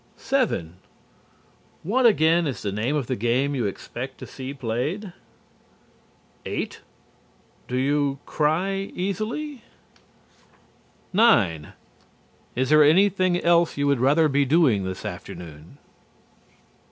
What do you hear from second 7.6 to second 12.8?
Do you cry easily? 9. Is